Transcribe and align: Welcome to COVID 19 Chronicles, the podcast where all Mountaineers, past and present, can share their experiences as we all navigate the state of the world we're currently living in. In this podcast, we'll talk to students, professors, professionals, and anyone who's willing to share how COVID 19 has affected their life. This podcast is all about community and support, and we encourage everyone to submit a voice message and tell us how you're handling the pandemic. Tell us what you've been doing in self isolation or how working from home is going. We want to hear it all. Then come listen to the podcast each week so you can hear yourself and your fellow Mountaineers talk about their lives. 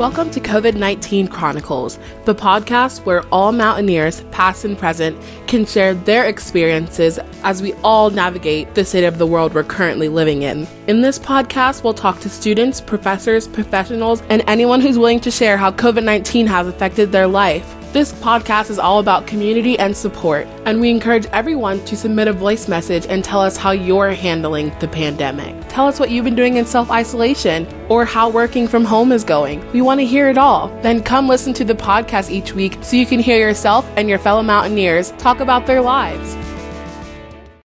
Welcome 0.00 0.30
to 0.30 0.40
COVID 0.40 0.76
19 0.76 1.28
Chronicles, 1.28 1.98
the 2.24 2.34
podcast 2.34 3.04
where 3.04 3.22
all 3.26 3.52
Mountaineers, 3.52 4.22
past 4.30 4.64
and 4.64 4.78
present, 4.78 5.14
can 5.46 5.66
share 5.66 5.92
their 5.92 6.24
experiences 6.24 7.18
as 7.42 7.60
we 7.60 7.74
all 7.84 8.08
navigate 8.08 8.74
the 8.74 8.82
state 8.82 9.04
of 9.04 9.18
the 9.18 9.26
world 9.26 9.52
we're 9.52 9.62
currently 9.62 10.08
living 10.08 10.40
in. 10.40 10.66
In 10.86 11.02
this 11.02 11.18
podcast, 11.18 11.84
we'll 11.84 11.92
talk 11.92 12.18
to 12.20 12.30
students, 12.30 12.80
professors, 12.80 13.46
professionals, 13.46 14.22
and 14.30 14.42
anyone 14.46 14.80
who's 14.80 14.96
willing 14.96 15.20
to 15.20 15.30
share 15.30 15.58
how 15.58 15.70
COVID 15.70 16.02
19 16.02 16.46
has 16.46 16.66
affected 16.66 17.12
their 17.12 17.26
life. 17.26 17.76
This 17.92 18.12
podcast 18.12 18.70
is 18.70 18.78
all 18.78 19.00
about 19.00 19.26
community 19.26 19.76
and 19.76 19.96
support, 19.96 20.46
and 20.64 20.80
we 20.80 20.90
encourage 20.90 21.26
everyone 21.32 21.84
to 21.86 21.96
submit 21.96 22.28
a 22.28 22.32
voice 22.32 22.68
message 22.68 23.04
and 23.08 23.24
tell 23.24 23.40
us 23.40 23.56
how 23.56 23.72
you're 23.72 24.12
handling 24.12 24.72
the 24.78 24.86
pandemic. 24.86 25.56
Tell 25.68 25.88
us 25.88 25.98
what 25.98 26.08
you've 26.08 26.24
been 26.24 26.36
doing 26.36 26.56
in 26.56 26.64
self 26.64 26.88
isolation 26.88 27.66
or 27.88 28.04
how 28.04 28.28
working 28.30 28.68
from 28.68 28.84
home 28.84 29.10
is 29.10 29.24
going. 29.24 29.68
We 29.72 29.82
want 29.82 29.98
to 29.98 30.06
hear 30.06 30.28
it 30.28 30.38
all. 30.38 30.68
Then 30.82 31.02
come 31.02 31.26
listen 31.26 31.52
to 31.54 31.64
the 31.64 31.74
podcast 31.74 32.30
each 32.30 32.52
week 32.52 32.78
so 32.80 32.94
you 32.94 33.06
can 33.06 33.18
hear 33.18 33.40
yourself 33.40 33.90
and 33.96 34.08
your 34.08 34.20
fellow 34.20 34.44
Mountaineers 34.44 35.10
talk 35.18 35.40
about 35.40 35.66
their 35.66 35.80
lives. 35.80 36.36